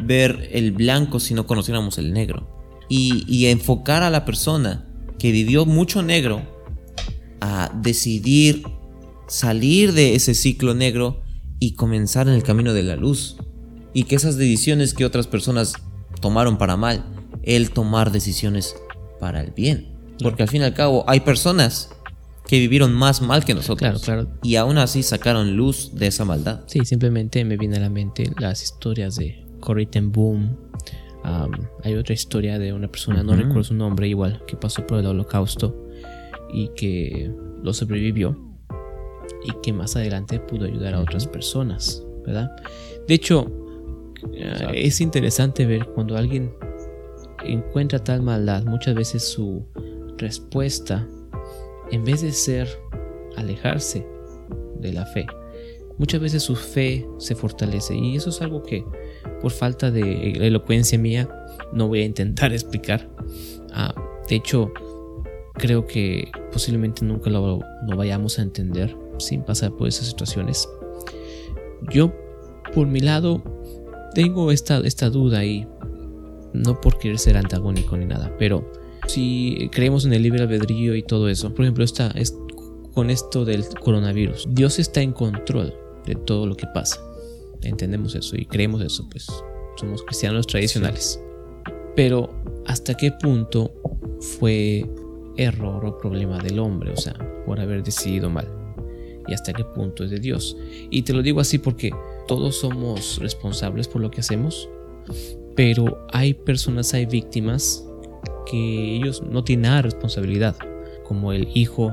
[0.00, 2.48] ver el blanco si no conociéramos el negro.
[2.88, 4.86] Y, y enfocar a la persona
[5.18, 6.42] que vivió mucho negro
[7.40, 8.64] a decidir
[9.28, 11.22] salir de ese ciclo negro
[11.58, 13.36] y comenzar en el camino de la luz.
[13.94, 15.74] Y que esas decisiones que otras personas
[16.20, 17.04] tomaron para mal,
[17.42, 18.74] él tomar decisiones
[19.20, 19.92] para el bien.
[20.22, 21.90] Porque al fin y al cabo hay personas
[22.52, 24.06] que vivieron más mal que nosotros.
[24.42, 26.60] Y aún así sacaron luz de esa maldad.
[26.66, 30.58] Sí, simplemente me viene a la mente las historias de Corrie ten Boom
[31.82, 35.06] hay otra historia de una persona, no recuerdo su nombre, igual, que pasó por el
[35.06, 35.88] holocausto
[36.52, 38.36] y que lo sobrevivió
[39.46, 42.50] y que más adelante pudo ayudar a otras personas, ¿verdad?
[43.08, 43.50] De hecho,
[44.34, 46.52] eh, es interesante ver cuando alguien
[47.46, 49.64] encuentra tal maldad, muchas veces su
[50.18, 51.08] respuesta,
[51.92, 52.68] en vez de ser
[53.36, 54.04] alejarse
[54.80, 55.26] de la fe,
[55.98, 58.84] muchas veces su fe se fortalece y eso es algo que
[59.40, 61.28] por falta de elocuencia mía
[61.72, 63.08] no voy a intentar explicar.
[63.72, 63.94] Ah,
[64.28, 64.72] de hecho,
[65.54, 67.60] creo que posiblemente nunca lo,
[67.96, 70.68] vayamos a entender sin pasar por esas situaciones.
[71.90, 72.12] Yo,
[72.74, 73.42] por mi lado,
[74.14, 75.66] tengo esta, esta duda y
[76.52, 78.70] no por querer ser antagónico ni nada, pero
[79.06, 82.36] si creemos en el libre albedrío y todo eso, por ejemplo, esta, es,
[82.94, 85.74] con esto del coronavirus, Dios está en control
[86.06, 87.00] de todo lo que pasa.
[87.62, 89.26] Entendemos eso y creemos eso, pues
[89.76, 91.20] somos cristianos tradicionales.
[91.94, 92.30] Pero
[92.66, 93.72] hasta qué punto
[94.38, 94.88] fue
[95.36, 97.14] error o problema del hombre, o sea,
[97.46, 98.48] por haber decidido mal.
[99.28, 100.56] Y hasta qué punto es de Dios.
[100.90, 101.92] Y te lo digo así porque
[102.26, 104.68] todos somos responsables por lo que hacemos,
[105.54, 107.86] pero hay personas, hay víctimas
[108.44, 110.56] que ellos no tienen nada de responsabilidad,
[111.04, 111.92] como el hijo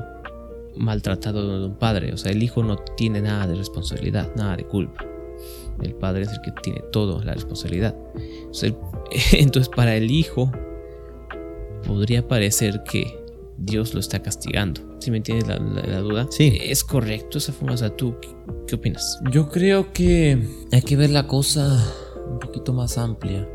[0.76, 4.64] maltratado de un padre, o sea, el hijo no tiene nada de responsabilidad, nada de
[4.64, 5.06] culpa.
[5.82, 7.96] El padre es el que tiene toda la responsabilidad.
[9.34, 10.52] Entonces, para el hijo
[11.86, 13.20] podría parecer que
[13.58, 14.82] Dios lo está castigando.
[15.00, 16.28] Si me entiendes la, duda?
[16.30, 16.58] Sí.
[16.62, 17.74] ¿Es correcto esa forma?
[17.74, 18.16] O sea, ¿tú
[18.68, 19.20] qué, opinas?
[19.32, 20.38] Yo creo que
[20.72, 21.84] hay que ver la cosa
[22.30, 23.48] un poquito más amplia.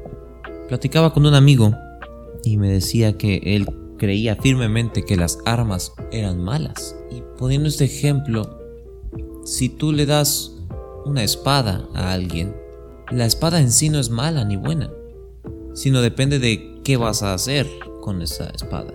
[0.68, 1.74] Platicaba con un amigo
[2.44, 3.66] y me decía que él
[3.98, 6.96] creía firmemente que las armas eran malas.
[7.10, 8.58] Y poniendo este ejemplo,
[9.44, 10.52] si tú le das
[11.04, 12.54] una espada a alguien,
[13.10, 14.90] la espada en sí no es mala ni buena,
[15.74, 17.68] sino depende de qué vas a hacer
[18.00, 18.92] con esa espada.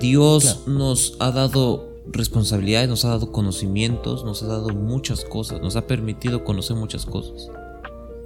[0.00, 5.76] Dios nos ha dado responsabilidades, nos ha dado conocimientos, nos ha dado muchas cosas, nos
[5.76, 7.50] ha permitido conocer muchas cosas.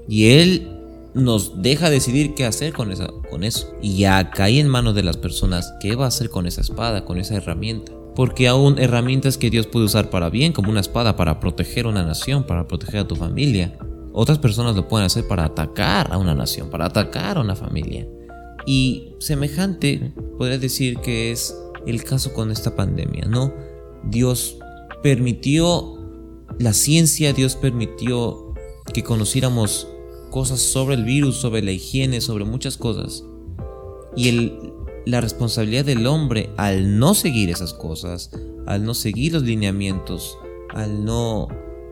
[0.09, 0.74] Y Él
[1.15, 3.75] nos deja decidir qué hacer con, esa, con eso.
[3.81, 7.05] Y ya cae en manos de las personas qué va a hacer con esa espada,
[7.05, 7.93] con esa herramienta.
[8.17, 12.05] Porque aún herramientas que Dios puede usar para bien, como una espada para proteger una
[12.05, 13.77] nación, para proteger a tu familia,
[14.13, 18.07] otras personas lo pueden hacer para atacar a una nación, para atacar a una familia.
[18.67, 23.53] Y semejante podría decir que es el caso con esta pandemia, ¿no?
[24.05, 24.59] Dios
[25.03, 25.99] permitió
[26.59, 28.55] la ciencia, Dios permitió
[28.93, 29.89] que conociéramos
[30.35, 33.23] cosas sobre el virus, sobre la higiene, sobre muchas cosas.
[34.17, 34.73] Y el,
[35.07, 38.33] la responsabilidad del hombre al no seguir esas cosas,
[38.67, 40.37] al no seguir los lineamientos,
[40.71, 41.47] al no,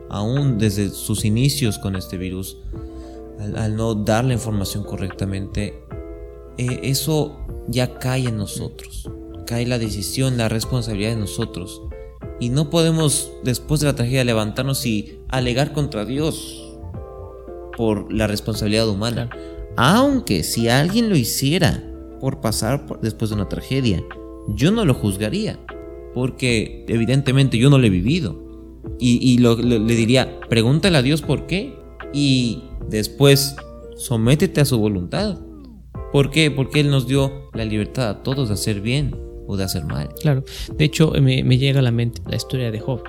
[0.09, 2.57] aún desde sus inicios con este virus,
[3.39, 5.81] al, no dar la información correctamente,
[6.57, 7.37] eh, eso
[7.69, 9.09] ya cae en nosotros.
[9.47, 11.81] Cae la decisión, la responsabilidad de nosotros.
[12.41, 16.62] Y no podemos, después de la tragedia, levantarnos y alegar contra Dios
[17.77, 19.29] por la responsabilidad humana.
[19.75, 21.83] Aunque si alguien lo hiciera
[22.19, 24.03] por pasar después de una tragedia,
[24.55, 25.59] yo no lo juzgaría.
[26.13, 28.41] Porque evidentemente yo no lo he vivido.
[28.99, 31.75] Y, le diría, pregúntale a Dios por qué.
[32.13, 33.55] Y después,
[33.95, 35.39] sométete a su voluntad.
[36.11, 36.51] ¿Por qué?
[36.51, 39.15] Porque Él nos dio la libertad a todos de hacer bien
[39.47, 40.09] o de hacer mal.
[40.21, 40.43] Claro,
[40.77, 43.01] de hecho me, llega a la mente la historia de Job.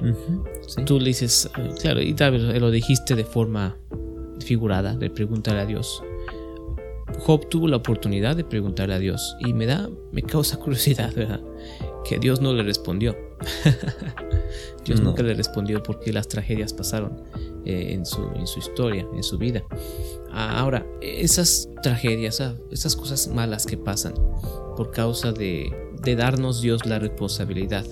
[0.86, 3.76] Tú le dices, eh, claro, y tal vez lo dijiste de forma
[4.40, 6.02] figurada, de preguntarle a Dios.
[7.20, 11.40] Job tuvo la oportunidad de preguntarle a Dios y me da, me causa curiosidad, ¿verdad?
[12.04, 13.16] Que Dios no le respondió.
[14.84, 17.22] Dios nunca le respondió porque las tragedias pasaron
[17.64, 19.64] eh, en, su, en su historia, en su vida.
[20.30, 24.14] Ahora, esas tragedias, ah, esas cosas malas que pasan
[24.76, 27.84] por causa de, de darnos Dios la responsabilidad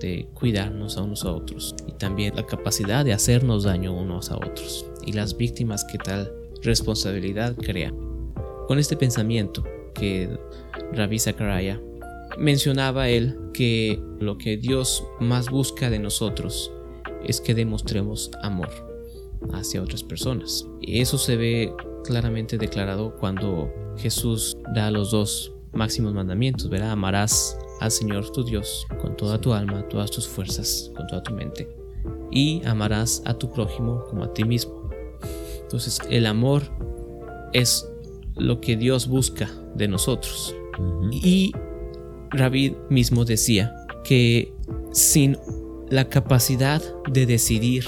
[0.00, 4.36] de cuidarnos a unos a otros y también la capacidad de hacernos daño unos a
[4.36, 6.30] otros y las víctimas que tal
[6.62, 7.92] responsabilidad crea.
[8.66, 10.28] Con este pensamiento que
[10.92, 11.80] Rabbi Zachariah
[12.36, 16.70] mencionaba él que lo que Dios más busca de nosotros
[17.24, 18.68] es que demostremos amor
[19.54, 20.66] hacia otras personas.
[20.82, 21.72] Y eso se ve
[22.04, 26.90] claramente declarado cuando Jesús da los dos máximos mandamientos, ¿verdad?
[26.90, 31.32] Amarás al Señor tu Dios con toda tu alma, todas tus fuerzas, con toda tu
[31.32, 31.66] mente.
[32.30, 34.77] Y amarás a tu prójimo como a ti mismo.
[35.68, 36.62] Entonces el amor
[37.52, 37.86] es
[38.36, 40.56] lo que Dios busca de nosotros.
[41.22, 41.52] Y
[42.34, 44.50] David mismo decía que
[44.92, 45.36] sin
[45.90, 47.84] la capacidad de decidir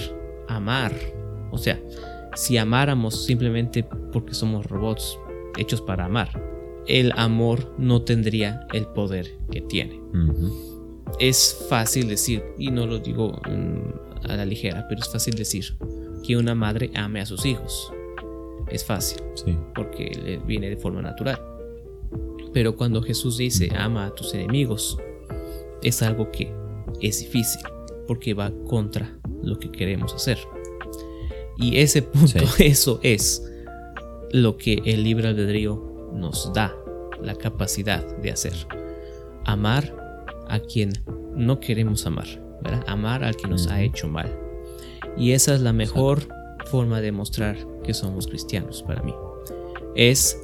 [0.47, 0.93] amar,
[1.51, 1.81] o sea,
[2.35, 5.19] si amáramos simplemente porque somos robots,
[5.57, 6.29] hechos para amar,
[6.87, 9.99] el amor no tendría el poder que tiene.
[11.19, 13.41] Es fácil decir, y no lo digo
[14.29, 15.79] a la ligera, pero es fácil decir
[16.31, 17.93] que una madre ame a sus hijos.
[18.69, 19.21] Es fácil,
[19.75, 21.43] porque le viene de forma natural.
[22.53, 24.97] Pero cuando Jesús dice, ama a tus enemigos,
[25.83, 26.53] es algo que
[27.01, 27.63] es difícil,
[28.07, 30.39] porque va contra lo que queremos hacer.
[31.57, 33.45] Y ese punto, eso es
[34.31, 36.77] lo que el libre albedrío nos da
[37.21, 38.55] la capacidad de hacer.
[39.47, 40.93] Amar a quien
[41.35, 42.29] no queremos amar,
[42.87, 44.40] amar al que nos ha hecho mal.
[45.21, 46.27] Y esa es la mejor
[46.65, 49.15] forma de mostrar que somos cristianos para mí.
[49.95, 50.41] Es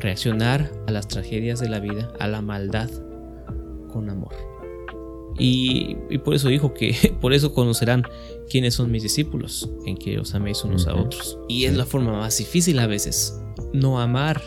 [0.00, 2.90] reaccionar a las tragedias de la vida, a la maldad,
[3.92, 4.34] con amor.
[5.38, 5.94] Y,
[6.24, 8.02] por eso dijo que por eso conocerán
[8.50, 11.38] quiénes son mis discípulos, en que os améis unos a otros.
[11.48, 13.40] Y es la forma más difícil a veces,
[13.72, 14.42] no amar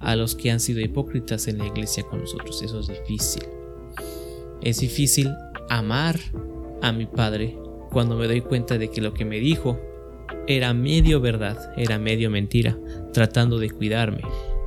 [0.00, 2.60] a los que han sido hipócritas en la iglesia con nosotros.
[2.60, 3.44] Eso es difícil.
[4.62, 5.30] Es difícil
[5.68, 6.18] amar
[6.82, 7.56] a mi padre
[7.90, 9.78] cuando me doy cuenta de que lo que me dijo
[10.46, 12.78] era medio verdad, era medio mentira,
[13.12, 14.22] tratando de cuidarme.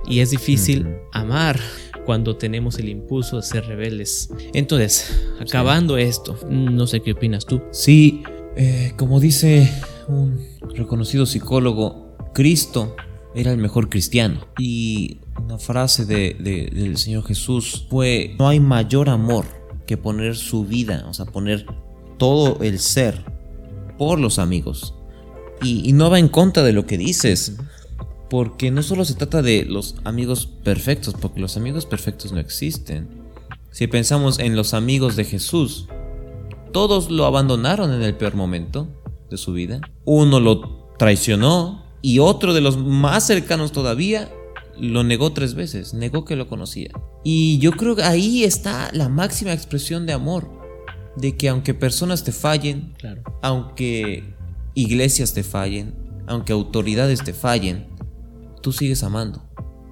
[0.07, 1.59] Y es difícil amar
[2.05, 4.29] cuando tenemos el impulso de ser rebeldes.
[4.53, 7.61] Entonces, acabando esto, no sé qué opinas tú.
[7.71, 8.23] Sí,
[8.55, 9.71] eh, como dice
[10.07, 10.39] un
[10.75, 12.95] reconocido psicólogo, Cristo
[13.35, 14.47] era el mejor cristiano.
[14.57, 19.45] Y una frase del Señor Jesús fue, no hay mayor amor
[19.85, 21.65] que poner su vida, o sea, poner
[22.19, 23.25] todo el ser
[23.97, 24.93] por los amigos.
[25.63, 27.57] Y, no va en contra de lo que dices.
[28.29, 33.09] Porque no solo se trata de los amigos perfectos, porque los amigos perfectos no existen.
[33.71, 35.87] Si pensamos en los amigos de Jesús,
[36.71, 38.87] todos lo abandonaron en el peor momento
[39.31, 39.81] de su vida.
[40.05, 44.29] Uno lo traicionó y otro de los más cercanos todavía
[44.79, 46.91] lo negó tres veces, negó que lo conocía.
[47.23, 50.58] Y yo creo que ahí está la máxima expresión de amor,
[51.15, 52.93] de que aunque personas te fallen,
[53.41, 54.23] aunque
[54.73, 55.95] iglesias te fallen,
[56.27, 57.87] aunque autoridades te fallen,
[58.61, 59.43] tú sigues amando.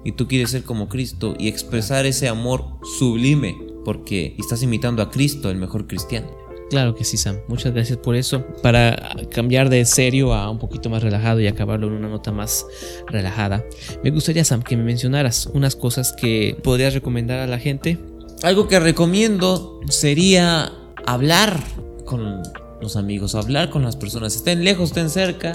[0.04, 2.64] Y tú quieres ser como Cristo y expresar ese amor
[2.98, 6.28] sublime, porque estás imitando a Cristo, el mejor cristiano.
[6.70, 7.38] Claro que sí, Sam.
[7.48, 8.44] Muchas gracias por eso.
[8.62, 12.66] Para cambiar de serio a un poquito más relajado y acabarlo en una nota más
[13.06, 13.64] relajada,
[14.04, 17.98] me gustaría, Sam, que me mencionaras unas cosas que podrías recomendar a la gente.
[18.42, 20.72] Algo que recomiendo sería
[21.08, 21.58] hablar
[22.04, 22.42] con
[22.82, 24.36] los amigos, hablar con las personas.
[24.36, 25.52] Estén lejos, estén cerca.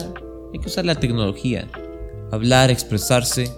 [0.51, 1.67] Hay que usar la tecnología.
[2.31, 3.51] Hablar, expresarse.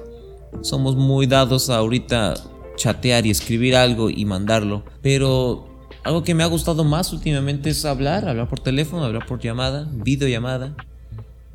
[0.62, 2.34] Somos muy dados a ahorita
[2.76, 4.84] chatear y escribir algo y mandarlo.
[5.02, 5.70] Pero
[6.04, 9.90] algo que me ha gustado más últimamente es hablar, hablar por teléfono, hablar por llamada,
[9.94, 10.76] videollamada.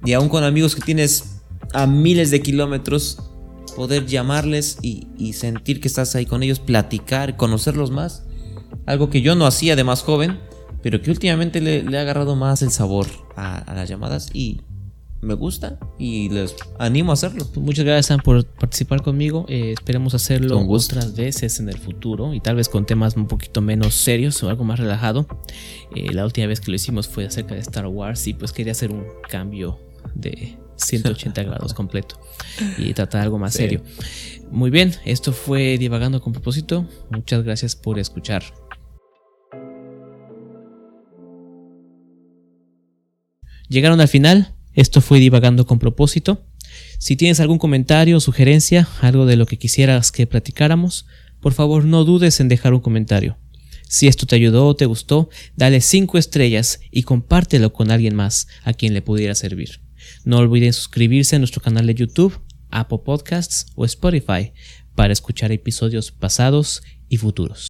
[0.06, 1.42] Y aún con amigos que tienes
[1.74, 3.18] a miles de kilómetros,
[3.76, 8.24] poder llamarles y, sentir que estás ahí con ellos, platicar, conocerlos más.
[8.86, 10.38] Algo que yo no hacía de más joven,
[10.82, 13.06] pero que últimamente le, le ha agarrado más el sabor
[13.36, 14.60] a, a las llamadas y
[15.22, 17.46] me gusta y les animo a hacerlo.
[17.52, 19.44] Pues muchas gracias Sam por participar conmigo.
[19.48, 23.60] Eh, esperemos hacerlo otras veces en el futuro y tal vez con temas un poquito
[23.60, 25.26] menos serios o algo más relajado.
[25.94, 28.72] Eh, la última vez que lo hicimos fue acerca de Star Wars y pues quería
[28.72, 29.78] hacer un cambio
[30.14, 32.18] de 180 grados completo
[32.78, 33.82] y tratar algo más serio.
[34.50, 36.86] Muy bien, esto fue Divagando con propósito.
[37.10, 38.42] Muchas gracias por escuchar.
[43.70, 44.52] Llegaron al final.
[44.74, 46.44] Esto fue divagando con propósito.
[46.98, 51.06] Si tienes algún comentario sugerencia, algo de lo que quisieras que platicáramos,
[51.40, 53.38] por favor no dudes en dejar un comentario.
[53.88, 58.48] Si esto te ayudó o te gustó, dale 5 estrellas y compártelo con alguien más
[58.64, 59.80] a quien le pudiera servir.
[60.24, 62.40] No olviden suscribirse a nuestro canal de YouTube,
[62.70, 64.52] Apple Podcasts o Spotify
[64.96, 67.68] para escuchar episodios pasados y futuros.